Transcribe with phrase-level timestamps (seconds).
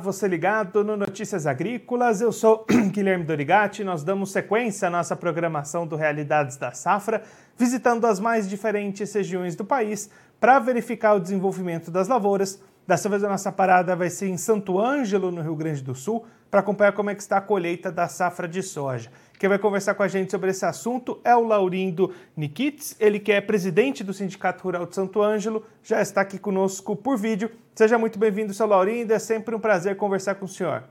[0.00, 2.20] você ligado no Notícias Agrícolas.
[2.20, 3.84] Eu sou Guilherme Dorigati.
[3.84, 7.22] Nós damos sequência à nossa programação do Realidades da Safra,
[7.56, 10.10] visitando as mais diferentes regiões do país
[10.40, 12.60] para verificar o desenvolvimento das lavouras.
[12.86, 16.24] Dessa vez a nossa parada vai ser em Santo Ângelo, no Rio Grande do Sul,
[16.50, 19.10] para acompanhar como é que está a colheita da safra de soja.
[19.40, 23.32] Quem vai conversar com a gente sobre esse assunto é o Laurindo Nikitz, ele que
[23.32, 27.50] é presidente do Sindicato Rural de Santo Ângelo, já está aqui conosco por vídeo.
[27.74, 30.84] Seja muito bem-vindo, seu Laurindo, é sempre um prazer conversar com o senhor.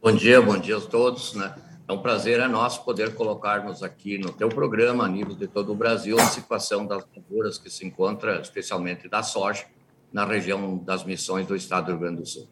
[0.00, 1.56] Bom dia, bom dia a todos, né?
[1.88, 5.72] É um prazer é nosso poder colocarmos aqui no teu programa, a nível de todo
[5.72, 9.64] o Brasil, a situação das lavouras que se encontra, especialmente da soja,
[10.12, 12.46] na região das missões do estado do Rio Grande do Sul.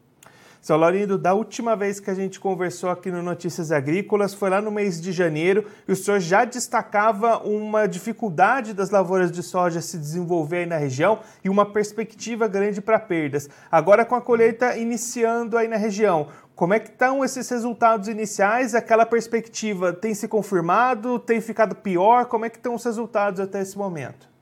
[0.61, 4.61] Seu Laurindo, da última vez que a gente conversou aqui no Notícias Agrícolas, foi lá
[4.61, 9.81] no mês de janeiro, e o senhor já destacava uma dificuldade das lavouras de soja
[9.81, 13.49] se desenvolver aí na região e uma perspectiva grande para perdas.
[13.71, 18.73] Agora, com a colheita iniciando aí na região, como é que estão esses resultados iniciais?
[18.73, 21.19] Aquela perspectiva tem se confirmado?
[21.19, 22.25] Tem ficado pior?
[22.25, 24.36] Como é que estão os resultados até esse momento?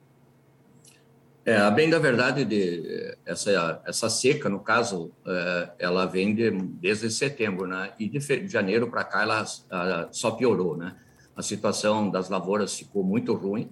[1.46, 6.50] É, a bem da verdade, de, essa, essa seca, no caso, é, ela vem de,
[6.50, 7.94] desde setembro, né?
[8.00, 10.96] E de, de janeiro para cá ela a, só piorou, né?
[11.36, 13.70] A situação das lavouras ficou muito ruim.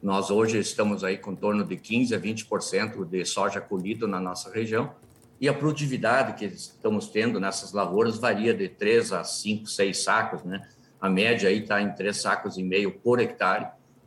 [0.00, 4.48] Nós hoje estamos aí com torno de 15 a 20% de soja colhido na nossa
[4.52, 4.94] região.
[5.40, 10.44] E a produtividade que estamos tendo nessas lavouras varia de 3 a 5, 6 sacos,
[10.44, 10.62] né?
[11.00, 13.66] A média aí está em 3 sacos e meio por hectare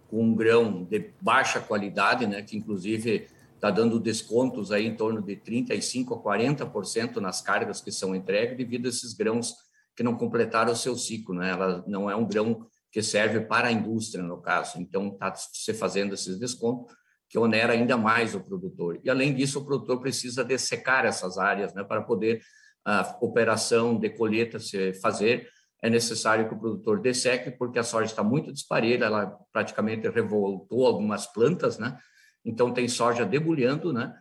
[0.09, 5.21] com um grão de baixa qualidade, né, que inclusive está dando descontos aí em torno
[5.21, 9.53] de 35 a 40% nas cargas que são entregues devido a esses grãos
[9.95, 11.52] que não completaram o seu ciclo, né?
[11.52, 15.73] Ela não é um grão que serve para a indústria no caso, então está se
[15.73, 16.95] fazendo esses descontos
[17.27, 18.99] que onera ainda mais o produtor.
[19.03, 22.41] E além disso, o produtor precisa dessecar essas áreas, né, para poder
[22.85, 25.49] a operação de colheita se fazer
[25.81, 30.85] é necessário que o produtor desseque, porque a soja está muito disparelha, ela praticamente revoltou
[30.85, 31.97] algumas plantas, né?
[32.43, 34.13] Então, tem soja debulhando, né?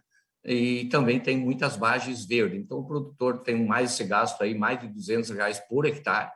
[0.44, 2.60] E também tem muitas vagens verdes.
[2.60, 6.30] Então, o produtor tem mais esse gasto aí, mais de 200 reais por hectare,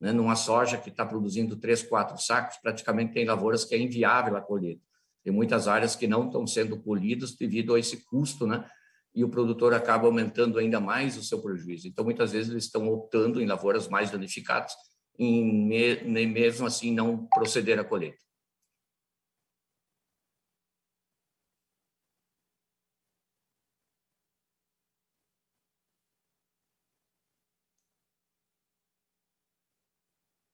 [0.00, 0.12] né?
[0.12, 4.40] Numa soja que está produzindo 3, 4 sacos, praticamente tem lavouras que é inviável a
[4.40, 4.82] colheita.
[5.22, 8.64] Tem muitas áreas que não estão sendo colhidas devido a esse custo, né?
[9.14, 11.86] E o produtor acaba aumentando ainda mais o seu prejuízo.
[11.86, 14.72] Então, muitas vezes, eles estão optando em lavouras mais danificadas,
[15.18, 18.18] nem mesmo assim não proceder à colheita.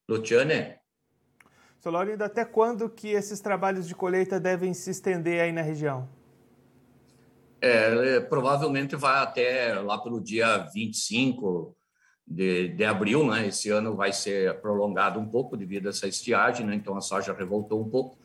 [0.09, 0.79] Luciane?
[1.81, 6.09] Solorindo, até quando que esses trabalhos de colheita devem se estender aí na região?
[7.61, 11.77] É, é, provavelmente vai até lá pelo dia 25
[12.27, 13.49] de, de abril, né?
[13.49, 16.75] Esse ano vai ser prolongado um pouco devido a essa estiagem, né?
[16.75, 18.19] Então a soja revoltou um pouco.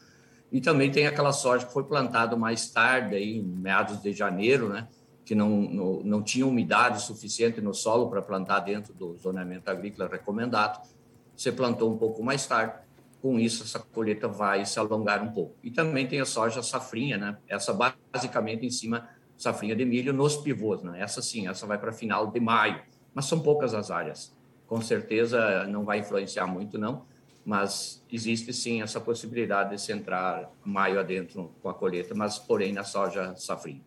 [0.51, 4.69] E também tem aquela soja que foi plantada mais tarde, aí, em meados de janeiro,
[4.69, 4.87] né?
[5.25, 10.07] Que não, não, não tinha umidade suficiente no solo para plantar dentro do zoneamento agrícola
[10.07, 10.87] recomendado.
[11.35, 12.83] Você plantou um pouco mais tarde
[13.23, 15.55] com isso essa colheita vai se alongar um pouco.
[15.63, 17.37] E também tem a soja safrinha, né?
[17.47, 17.73] Essa
[18.13, 19.07] basicamente em cima
[19.37, 21.01] safrinha de milho nos pivôs, né?
[21.01, 22.81] Essa sim, essa vai para final de maio,
[23.13, 24.35] mas são poucas as áreas.
[24.67, 27.03] Com certeza não vai influenciar muito, não,
[27.45, 32.71] mas existe sim essa possibilidade de se entrar maio adentro com a colheita, mas porém
[32.71, 33.81] na soja safrinha.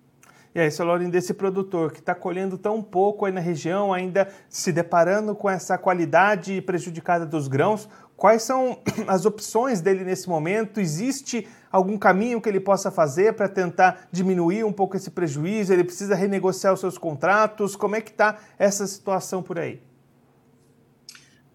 [0.54, 4.72] E aí, seu desse produtor que está colhendo tão pouco aí na região, ainda se
[4.72, 7.86] deparando com essa qualidade prejudicada dos grãos,
[8.16, 10.80] quais são as opções dele nesse momento?
[10.80, 11.46] Existe
[11.76, 15.72] algum caminho que ele possa fazer para tentar diminuir um pouco esse prejuízo?
[15.72, 17.76] Ele precisa renegociar os seus contratos?
[17.76, 19.80] Como é que está essa situação por aí?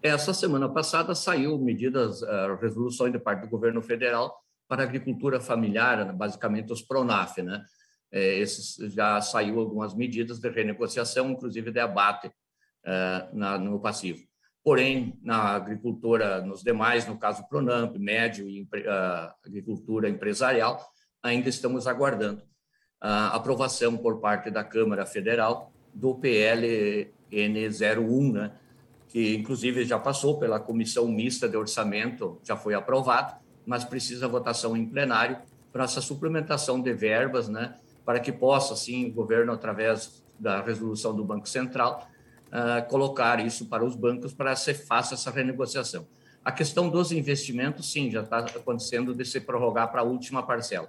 [0.02, 5.40] Essa semana passada saiu medidas, uh, resoluções de parte do governo federal para a agricultura
[5.40, 7.64] familiar, basicamente os Pronaf, né?
[8.10, 14.20] É, esses, já saiu algumas medidas de renegociação, inclusive de abate uh, na, no passivo.
[14.64, 18.68] Porém, na agricultura, nos demais, no caso Pronamp, médio e uh,
[19.44, 20.80] agricultura empresarial,
[21.22, 22.42] ainda estamos aguardando
[23.00, 28.52] a aprovação por parte da Câmara Federal do PLN 01, né,
[29.08, 33.34] que inclusive já passou pela comissão mista de orçamento, já foi aprovado,
[33.66, 35.38] mas precisa votação em plenário
[35.72, 37.74] para essa suplementação de verbas, né,
[38.04, 42.08] para que possa, sim, o governo, através da resolução do Banco Central,
[42.52, 46.06] uh, colocar isso para os bancos para ser fácil essa renegociação.
[46.44, 50.88] A questão dos investimentos, sim, já está acontecendo de se prorrogar para a última parcela.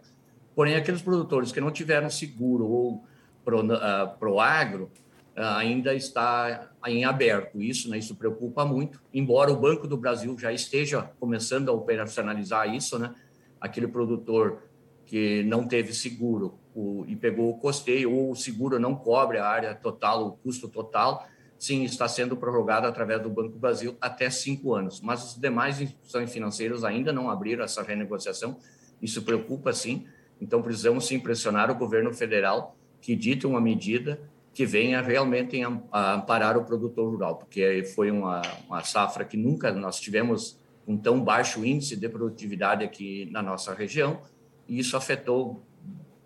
[0.56, 3.04] Porém, aqueles produtores que não tiveram seguro ou
[3.44, 4.92] pro, uh, pro agro,
[5.36, 7.62] ainda está em aberto.
[7.62, 12.74] Isso, né, isso preocupa muito, embora o Banco do Brasil já esteja começando a operacionalizar
[12.74, 13.14] isso, né,
[13.60, 14.62] aquele produtor
[15.06, 19.48] que não teve seguro o, e pegou o costeio, ou o seguro não cobre a
[19.48, 21.28] área total, o custo total,
[21.64, 25.00] sim, está sendo prorrogado através do Banco Brasil até cinco anos.
[25.00, 28.58] Mas as demais instituições financeiras ainda não abriram essa renegociação.
[29.02, 30.06] Isso preocupa, sim.
[30.42, 34.20] Então, precisamos sim pressionar o governo federal que dite uma medida
[34.54, 35.58] que venha realmente
[35.90, 40.98] a amparar o produtor rural, porque foi uma, uma safra que nunca nós tivemos um
[40.98, 44.20] tão baixo índice de produtividade aqui na nossa região,
[44.68, 45.64] e isso afetou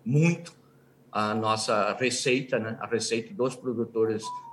[0.04, 0.52] muito
[1.12, 2.76] a nossa receita, né?
[2.80, 4.47] a receita dos produtores rurais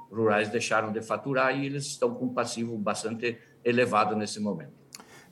[0.51, 4.85] deixaram de faturar e eles estão com um passivo bastante elevado nesse momento.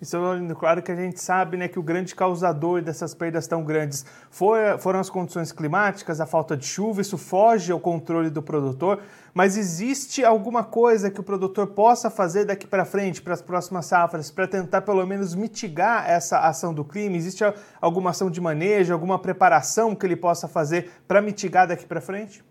[0.03, 0.17] Isso
[0.59, 4.77] claro que a gente sabe né, que o grande causador dessas perdas tão grandes foi,
[4.77, 9.01] foram as condições climáticas, a falta de chuva, isso foge ao controle do produtor.
[9.33, 13.85] Mas existe alguma coisa que o produtor possa fazer daqui para frente, para as próximas
[13.85, 17.15] safras, para tentar pelo menos mitigar essa ação do clima?
[17.15, 17.41] Existe
[17.79, 22.43] alguma ação de manejo, alguma preparação que ele possa fazer para mitigar daqui para frente?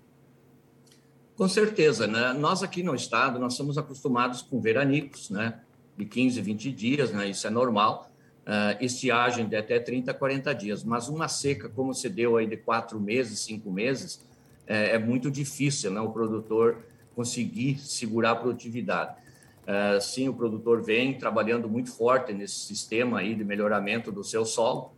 [1.43, 2.33] Com certeza, né?
[2.33, 5.59] Nós aqui no estado, nós somos acostumados com veranicos, né?
[5.97, 7.29] de 15, 20 dias, né?
[7.31, 8.13] isso é normal,
[8.47, 12.57] uh, estiagem de até 30, 40 dias, mas uma seca como se deu aí de
[12.57, 14.25] quatro meses, cinco meses,
[14.69, 16.01] é, é muito difícil né?
[16.01, 16.79] o produtor
[17.13, 19.17] conseguir segurar a produtividade.
[19.63, 24.45] Uh, sim, o produtor vem trabalhando muito forte nesse sistema aí de melhoramento do seu
[24.45, 24.93] solo,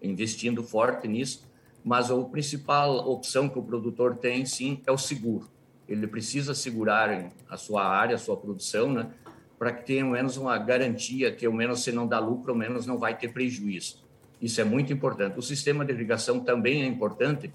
[0.00, 1.46] investindo forte nisso,
[1.84, 5.59] mas a principal opção que o produtor tem, sim, é o seguro.
[5.90, 9.10] Ele precisa segurar a sua área, a sua produção, né?
[9.58, 12.56] para que tenha ao menos uma garantia que ao menos se não dá lucro, ao
[12.56, 14.02] menos não vai ter prejuízo.
[14.40, 15.38] Isso é muito importante.
[15.38, 17.52] O sistema de irrigação também é importante,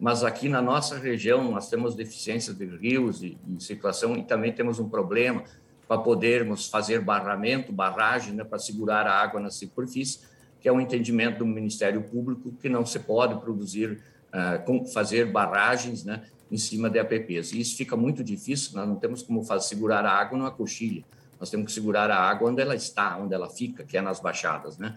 [0.00, 4.52] mas aqui na nossa região nós temos deficiências de rios e, e situação e também
[4.52, 5.44] temos um problema
[5.86, 10.20] para podermos fazer barramento, barragem, né, para segurar a água na superfície,
[10.60, 14.02] que é um entendimento do Ministério Público que não se pode produzir,
[14.32, 17.52] uh, fazer barragens, né, em cima de APPs.
[17.52, 21.04] E isso fica muito difícil, nós não temos como fazer, segurar a água numa coxilha.
[21.38, 24.20] Nós temos que segurar a água onde ela está, onde ela fica, que é nas
[24.20, 24.94] baixadas, né?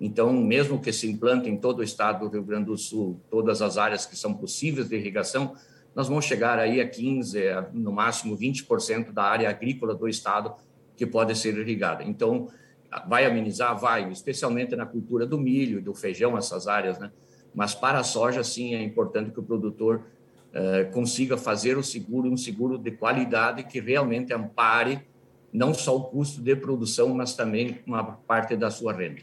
[0.00, 3.60] Então, mesmo que se implante em todo o estado do Rio Grande do Sul, todas
[3.60, 5.56] as áreas que são possíveis de irrigação,
[5.94, 7.40] nós vamos chegar aí a 15,
[7.72, 10.54] no máximo 20% da área agrícola do estado
[10.96, 12.04] que pode ser irrigada.
[12.04, 12.48] Então,
[13.08, 13.76] vai amenizar?
[13.76, 17.10] Vai, especialmente na cultura do milho, do feijão, essas áreas, né?
[17.52, 20.04] Mas para a soja, sim, é importante que o produtor
[20.92, 25.00] consiga fazer o seguro, um seguro de qualidade que realmente ampare
[25.52, 29.22] não só o custo de produção, mas também uma parte da sua renda.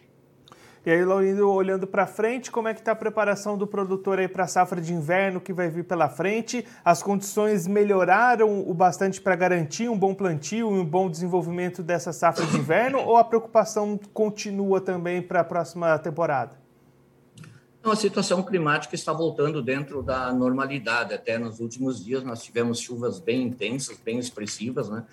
[0.85, 4.27] E aí, Laurindo, olhando para frente, como é que está a preparação do produtor aí
[4.27, 6.63] para a safra de inverno que vai vir pela frente?
[6.83, 12.13] As condições melhoraram o bastante para garantir um bom plantio e um bom desenvolvimento dessa
[12.13, 16.64] safra de inverno ou a preocupação continua também para a próxima temporada?
[17.85, 21.13] Não, a situação climática está voltando dentro da normalidade.
[21.13, 25.05] Até nos últimos dias nós tivemos chuvas bem intensas, bem expressivas, né?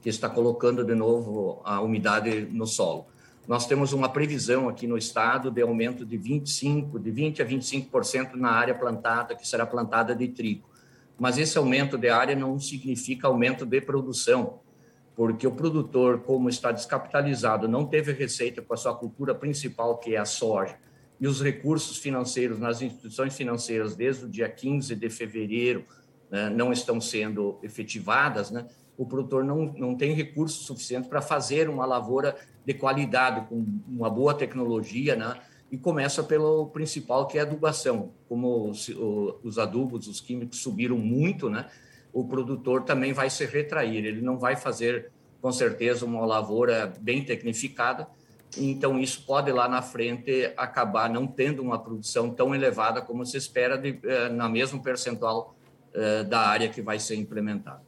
[0.00, 3.04] que está colocando de novo a umidade no solo.
[3.46, 8.36] Nós temos uma previsão aqui no estado de aumento de 25, de 20 a 25%
[8.36, 10.66] na área plantada, que será plantada de trigo.
[11.18, 14.60] Mas esse aumento de área não significa aumento de produção,
[15.14, 20.14] porque o produtor, como está descapitalizado, não teve receita com a sua cultura principal, que
[20.14, 20.78] é a soja,
[21.20, 25.84] e os recursos financeiros nas instituições financeiras desde o dia 15 de fevereiro
[26.30, 28.66] né, não estão sendo efetivadas, né?
[28.96, 34.08] o produtor não, não tem recursos suficientes para fazer uma lavoura de qualidade, com uma
[34.08, 35.40] boa tecnologia, né?
[35.70, 38.12] E começa pelo principal, que é a adubação.
[38.28, 38.88] Como os,
[39.42, 41.68] os adubos, os químicos subiram muito, né?
[42.12, 45.10] O produtor também vai se retrair, ele não vai fazer,
[45.42, 48.06] com certeza, uma lavoura bem tecnificada,
[48.56, 53.36] então isso pode lá na frente acabar não tendo uma produção tão elevada como se
[53.36, 55.54] espera de, eh, na mesmo percentual
[55.92, 57.82] eh, da área que vai ser implementada.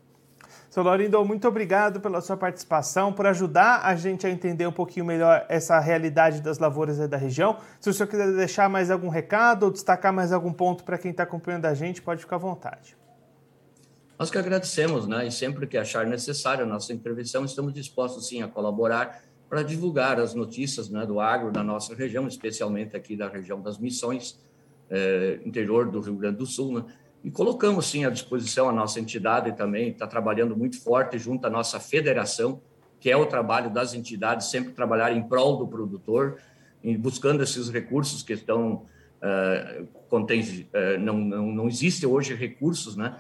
[0.71, 5.07] Seu Laurindo, muito obrigado pela sua participação, por ajudar a gente a entender um pouquinho
[5.07, 7.57] melhor essa realidade das lavouras da região.
[7.81, 11.13] Se o senhor quiser deixar mais algum recado ou destacar mais algum ponto para quem
[11.13, 12.95] está acompanhando a gente, pode ficar à vontade.
[14.19, 15.27] Nós que agradecemos, né?
[15.27, 20.19] E sempre que achar necessário a nossa intervenção, estamos dispostos sim a colaborar para divulgar
[20.19, 24.39] as notícias né, do agro da nossa região, especialmente aqui da região das Missões,
[24.91, 26.85] eh, interior do Rio Grande do Sul, né?
[27.25, 31.51] E colocamos, sim, à disposição a nossa entidade também, está trabalhando muito forte junto à
[31.51, 32.61] nossa federação,
[33.01, 36.39] que é o trabalho das entidades, sempre trabalhar em prol do produtor,
[37.01, 38.87] buscando esses recursos que estão.
[39.17, 43.17] Uh, contém, uh, não, não, não existe hoje recursos né,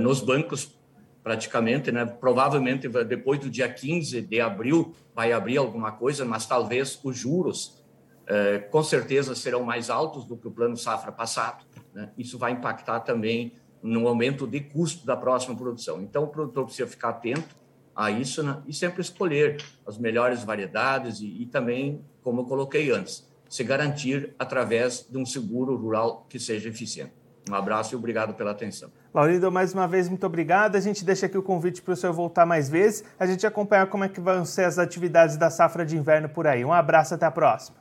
[0.00, 0.78] nos bancos
[1.22, 2.04] praticamente, né?
[2.04, 7.82] Provavelmente depois do dia 15 de abril vai abrir alguma coisa, mas talvez os juros
[8.26, 11.64] eh, com certeza serão mais altos do que o plano safra passado.
[11.92, 12.10] Né?
[12.16, 13.52] Isso vai impactar também
[13.82, 16.00] no aumento de custo da próxima produção.
[16.00, 17.56] Então, o produtor precisa ficar atento
[17.94, 18.62] a isso né?
[18.66, 24.34] e sempre escolher as melhores variedades e, e também, como eu coloquei antes, se garantir
[24.38, 27.12] através de um seguro rural que seja eficiente.
[27.50, 28.90] Um abraço e obrigado pela atenção.
[29.12, 30.76] Laurindo, mais uma vez, muito obrigado.
[30.76, 33.86] A gente deixa aqui o convite para o senhor voltar mais vezes, a gente acompanhar
[33.88, 36.64] como é que vão ser as atividades da safra de inverno por aí.
[36.64, 37.76] Um abraço, até a próxima.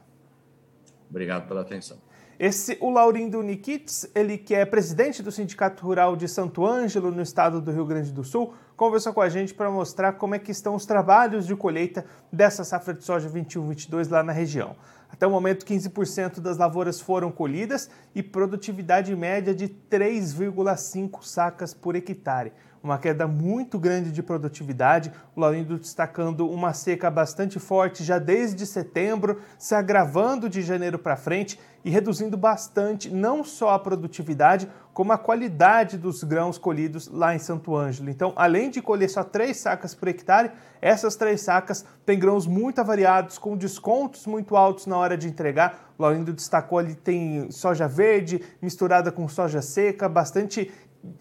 [1.10, 1.98] Obrigado pela atenção.
[2.40, 7.22] Esse, o Laurindo Nikits, ele que é presidente do Sindicato Rural de Santo Ângelo, no
[7.22, 10.50] estado do Rio Grande do Sul, conversou com a gente para mostrar como é que
[10.50, 12.04] estão os trabalhos de colheita
[12.34, 14.76] dessa safra de soja 21-22 lá na região.
[15.12, 21.96] Até o momento, 15% das lavouras foram colhidas e produtividade média de 3,5 sacas por
[21.96, 22.54] hectare.
[22.84, 28.66] Uma queda muito grande de produtividade, o Laurindo destacando uma seca bastante forte já desde
[28.66, 35.14] setembro, se agravando de janeiro para frente e reduzindo bastante não só a produtividade, como
[35.14, 38.10] a qualidade dos grãos colhidos lá em Santo Ângelo.
[38.10, 42.80] Então, além de colher só três sacas por hectare, essas três sacas têm grãos muito
[42.80, 45.94] avariados, com descontos muito altos na hora de entregar.
[45.98, 50.72] O Laurindo destacou ali tem soja verde misturada com soja seca, bastante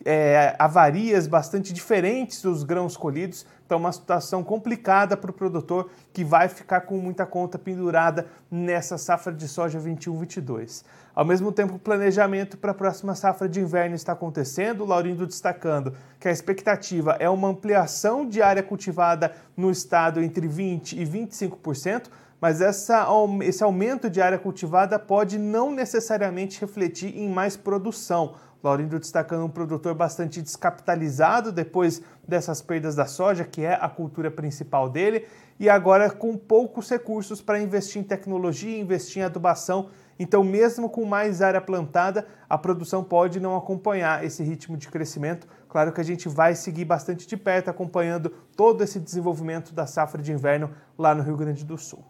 [0.04, 6.24] é, avarias bastante diferentes dos grãos colhidos, então uma situação complicada para o produtor que
[6.24, 10.84] vai ficar com muita conta pendurada nessa safra de soja 21-22.
[11.14, 15.26] Ao mesmo tempo, o planejamento para a próxima safra de inverno está acontecendo, o Laurindo
[15.26, 21.04] destacando que a expectativa é uma ampliação de área cultivada no estado entre 20% e
[21.04, 22.08] 25%,
[22.40, 23.06] mas essa,
[23.42, 28.34] esse aumento de área cultivada pode não necessariamente refletir em mais produção.
[28.62, 34.30] Laurindo destacando um produtor bastante descapitalizado depois dessas perdas da soja, que é a cultura
[34.30, 35.26] principal dele,
[35.58, 39.88] e agora com poucos recursos para investir em tecnologia, investir em adubação.
[40.18, 45.46] Então, mesmo com mais área plantada, a produção pode não acompanhar esse ritmo de crescimento.
[45.66, 50.22] Claro que a gente vai seguir bastante de perto acompanhando todo esse desenvolvimento da safra
[50.22, 52.04] de inverno lá no Rio Grande do Sul.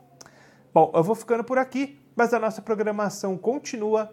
[0.74, 4.12] Bom, eu vou ficando por aqui, mas a nossa programação continua